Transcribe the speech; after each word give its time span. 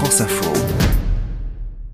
France 0.00 0.20
Info. 0.22 0.79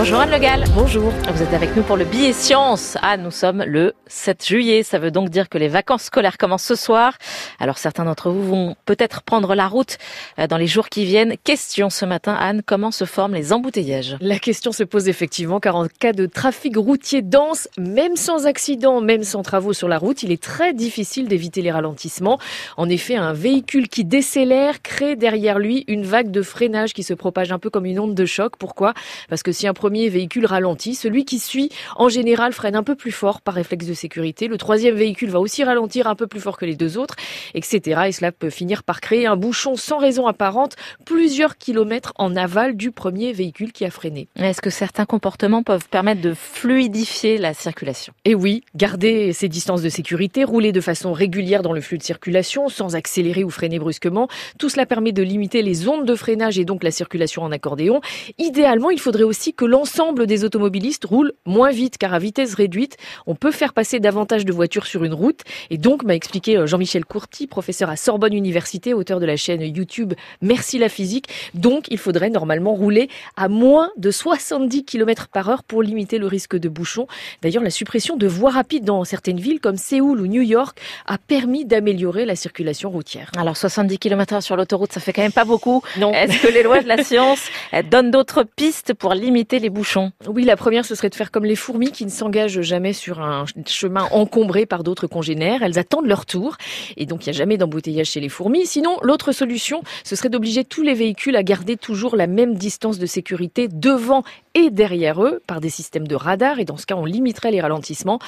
Bonjour 0.00 0.20
Anne 0.20 0.30
Le 0.30 0.38
Gall. 0.38 0.62
Bonjour. 0.76 1.10
Vous 1.10 1.42
êtes 1.42 1.52
avec 1.52 1.74
nous 1.74 1.82
pour 1.82 1.96
le 1.96 2.04
billet 2.04 2.32
science. 2.32 2.96
Ah, 3.02 3.16
nous 3.16 3.32
sommes 3.32 3.64
le 3.64 3.94
7 4.06 4.46
juillet. 4.46 4.84
Ça 4.84 5.00
veut 5.00 5.10
donc 5.10 5.28
dire 5.28 5.48
que 5.48 5.58
les 5.58 5.66
vacances 5.66 6.04
scolaires 6.04 6.38
commencent 6.38 6.62
ce 6.62 6.76
soir. 6.76 7.18
Alors 7.58 7.78
certains 7.78 8.04
d'entre 8.04 8.30
vous 8.30 8.44
vont 8.44 8.76
peut-être 8.84 9.22
prendre 9.22 9.56
la 9.56 9.66
route 9.66 9.98
euh, 10.38 10.46
dans 10.46 10.56
les 10.56 10.68
jours 10.68 10.88
qui 10.88 11.04
viennent. 11.04 11.34
Question 11.42 11.90
ce 11.90 12.04
matin, 12.04 12.36
Anne, 12.38 12.62
comment 12.64 12.92
se 12.92 13.06
forment 13.06 13.34
les 13.34 13.52
embouteillages? 13.52 14.16
La 14.20 14.38
question 14.38 14.70
se 14.70 14.84
pose 14.84 15.08
effectivement 15.08 15.58
car 15.58 15.74
en 15.74 15.88
cas 15.88 16.12
de 16.12 16.26
trafic 16.26 16.76
routier 16.76 17.20
dense, 17.20 17.68
même 17.76 18.14
sans 18.14 18.46
accident, 18.46 19.00
même 19.00 19.24
sans 19.24 19.42
travaux 19.42 19.72
sur 19.72 19.88
la 19.88 19.98
route, 19.98 20.22
il 20.22 20.30
est 20.30 20.40
très 20.40 20.74
difficile 20.74 21.26
d'éviter 21.26 21.60
les 21.60 21.72
ralentissements. 21.72 22.38
En 22.76 22.88
effet, 22.88 23.16
un 23.16 23.32
véhicule 23.32 23.88
qui 23.88 24.04
décélère 24.04 24.80
crée 24.80 25.16
derrière 25.16 25.58
lui 25.58 25.84
une 25.88 26.04
vague 26.04 26.30
de 26.30 26.42
freinage 26.42 26.92
qui 26.94 27.02
se 27.02 27.14
propage 27.14 27.50
un 27.50 27.58
peu 27.58 27.68
comme 27.68 27.84
une 27.84 27.98
onde 27.98 28.14
de 28.14 28.26
choc. 28.26 28.52
Pourquoi? 28.60 28.94
Parce 29.28 29.42
que 29.42 29.50
si 29.50 29.66
un 29.66 29.74
premier 29.88 30.10
véhicule 30.10 30.44
ralentit, 30.44 30.94
celui 30.94 31.24
qui 31.24 31.38
suit, 31.38 31.70
en 31.96 32.10
général, 32.10 32.52
freine 32.52 32.76
un 32.76 32.82
peu 32.82 32.94
plus 32.94 33.10
fort 33.10 33.40
par 33.40 33.54
réflexe 33.54 33.86
de 33.86 33.94
sécurité. 33.94 34.46
Le 34.46 34.58
troisième 34.58 34.94
véhicule 34.94 35.30
va 35.30 35.40
aussi 35.40 35.64
ralentir 35.64 36.08
un 36.08 36.14
peu 36.14 36.26
plus 36.26 36.40
fort 36.40 36.58
que 36.58 36.66
les 36.66 36.76
deux 36.76 36.98
autres, 36.98 37.16
etc. 37.54 38.02
Et 38.08 38.12
cela 38.12 38.30
peut 38.30 38.50
finir 38.50 38.82
par 38.82 39.00
créer 39.00 39.24
un 39.24 39.36
bouchon 39.36 39.76
sans 39.76 39.96
raison 39.96 40.26
apparente, 40.26 40.76
plusieurs 41.06 41.56
kilomètres 41.56 42.12
en 42.18 42.36
aval 42.36 42.76
du 42.76 42.90
premier 42.90 43.32
véhicule 43.32 43.72
qui 43.72 43.86
a 43.86 43.90
freiné. 43.90 44.28
Est-ce 44.36 44.60
que 44.60 44.68
certains 44.68 45.06
comportements 45.06 45.62
peuvent 45.62 45.88
permettre 45.88 46.20
de 46.20 46.34
fluidifier 46.34 47.38
la 47.38 47.54
circulation? 47.54 48.12
Et 48.26 48.34
oui, 48.34 48.64
garder 48.76 49.32
ses 49.32 49.48
distances 49.48 49.80
de 49.80 49.88
sécurité, 49.88 50.44
rouler 50.44 50.72
de 50.72 50.82
façon 50.82 51.14
régulière 51.14 51.62
dans 51.62 51.72
le 51.72 51.80
flux 51.80 51.96
de 51.96 52.02
circulation, 52.02 52.68
sans 52.68 52.94
accélérer 52.94 53.42
ou 53.42 53.48
freiner 53.48 53.78
brusquement, 53.78 54.28
tout 54.58 54.68
cela 54.68 54.84
permet 54.84 55.12
de 55.12 55.22
limiter 55.22 55.62
les 55.62 55.88
ondes 55.88 56.04
de 56.04 56.14
freinage 56.14 56.58
et 56.58 56.66
donc 56.66 56.84
la 56.84 56.90
circulation 56.90 57.42
en 57.42 57.52
accordéon. 57.52 58.02
Idéalement, 58.36 58.90
il 58.90 59.00
faudrait 59.00 59.22
aussi 59.22 59.54
que 59.54 59.64
l'ensemble 59.78 60.26
des 60.26 60.42
automobilistes 60.42 61.04
roulent 61.04 61.32
moins 61.46 61.70
vite, 61.70 61.98
car 61.98 62.12
à 62.12 62.18
vitesse 62.18 62.54
réduite, 62.54 62.96
on 63.28 63.36
peut 63.36 63.52
faire 63.52 63.72
passer 63.72 64.00
davantage 64.00 64.44
de 64.44 64.52
voitures 64.52 64.86
sur 64.86 65.04
une 65.04 65.14
route. 65.14 65.42
Et 65.70 65.78
donc, 65.78 66.02
m'a 66.02 66.16
expliqué 66.16 66.56
euh, 66.56 66.66
Jean-Michel 66.66 67.04
Courty, 67.04 67.46
professeur 67.46 67.88
à 67.88 67.94
Sorbonne 67.94 68.34
Université, 68.34 68.92
auteur 68.92 69.20
de 69.20 69.26
la 69.26 69.36
chaîne 69.36 69.62
YouTube 69.62 70.14
Merci 70.42 70.78
la 70.78 70.88
physique. 70.88 71.28
Donc, 71.54 71.86
il 71.90 71.98
faudrait 71.98 72.28
normalement 72.28 72.74
rouler 72.74 73.08
à 73.36 73.48
moins 73.48 73.92
de 73.96 74.10
70 74.10 74.84
km 74.84 75.28
par 75.28 75.48
heure 75.48 75.62
pour 75.62 75.80
limiter 75.80 76.18
le 76.18 76.26
risque 76.26 76.56
de 76.56 76.68
bouchon. 76.68 77.06
D'ailleurs, 77.42 77.62
la 77.62 77.70
suppression 77.70 78.16
de 78.16 78.26
voies 78.26 78.50
rapides 78.50 78.84
dans 78.84 79.04
certaines 79.04 79.38
villes 79.38 79.60
comme 79.60 79.76
Séoul 79.76 80.20
ou 80.20 80.26
New 80.26 80.42
York 80.42 80.76
a 81.06 81.18
permis 81.18 81.64
d'améliorer 81.64 82.24
la 82.24 82.34
circulation 82.34 82.90
routière. 82.90 83.30
Alors, 83.38 83.56
70 83.56 84.00
km 84.00 84.42
sur 84.42 84.56
l'autoroute, 84.56 84.90
ça 84.90 84.98
fait 84.98 85.12
quand 85.12 85.22
même 85.22 85.30
pas 85.30 85.44
beaucoup. 85.44 85.84
Non. 85.98 86.12
Est-ce 86.12 86.42
que 86.42 86.52
les 86.52 86.64
lois 86.64 86.82
de 86.82 86.88
la 86.88 87.04
science 87.04 87.48
donnent 87.92 88.10
d'autres 88.10 88.42
pistes 88.42 88.92
pour 88.92 89.14
limiter 89.14 89.60
les 89.68 89.70
bouchons 89.70 90.12
Oui, 90.26 90.44
la 90.44 90.56
première, 90.56 90.86
ce 90.86 90.94
serait 90.94 91.10
de 91.10 91.14
faire 91.14 91.30
comme 91.30 91.44
les 91.44 91.54
fourmis 91.54 91.92
qui 91.92 92.06
ne 92.06 92.10
s'engagent 92.10 92.62
jamais 92.62 92.94
sur 92.94 93.20
un 93.20 93.44
chemin 93.66 94.08
encombré 94.12 94.64
par 94.64 94.82
d'autres 94.82 95.06
congénères. 95.06 95.62
Elles 95.62 95.78
attendent 95.78 96.06
leur 96.06 96.24
tour. 96.24 96.56
Et 96.96 97.04
donc, 97.04 97.26
il 97.26 97.28
n'y 97.28 97.36
a 97.36 97.38
jamais 97.38 97.58
d'embouteillage 97.58 98.06
chez 98.06 98.20
les 98.20 98.30
fourmis. 98.30 98.64
Sinon, 98.64 98.96
l'autre 99.02 99.30
solution, 99.32 99.82
ce 100.04 100.16
serait 100.16 100.30
d'obliger 100.30 100.64
tous 100.64 100.80
les 100.80 100.94
véhicules 100.94 101.36
à 101.36 101.42
garder 101.42 101.76
toujours 101.76 102.16
la 102.16 102.26
même 102.26 102.54
distance 102.54 102.98
de 102.98 103.04
sécurité 103.04 103.68
devant 103.68 104.24
et 104.54 104.70
derrière 104.70 105.22
eux 105.22 105.42
par 105.46 105.60
des 105.60 105.68
systèmes 105.68 106.08
de 106.08 106.14
radar. 106.14 106.60
Et 106.60 106.64
dans 106.64 106.78
ce 106.78 106.86
cas, 106.86 106.96
on 106.96 107.04
limiterait 107.04 107.50
les 107.50 107.60
ralentissements. 107.60 108.20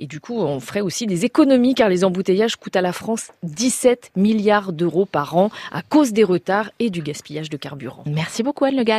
Et 0.00 0.08
du 0.08 0.18
coup, 0.18 0.40
on 0.40 0.58
ferait 0.58 0.80
aussi 0.80 1.06
des 1.06 1.24
économies 1.24 1.76
car 1.76 1.88
les 1.88 2.04
embouteillages 2.04 2.56
coûtent 2.56 2.74
à 2.74 2.82
la 2.82 2.92
France 2.92 3.28
17 3.44 4.10
milliards 4.16 4.72
d'euros 4.72 5.06
par 5.06 5.36
an 5.36 5.50
à 5.70 5.82
cause 5.82 6.12
des 6.12 6.24
retards 6.24 6.70
et 6.80 6.90
du 6.90 7.00
gaspillage 7.00 7.48
de 7.48 7.56
carburant. 7.56 8.02
Merci 8.06 8.42
beaucoup 8.42 8.64
Anne 8.64 8.76
Le 8.76 8.82
Gall. 8.82 8.98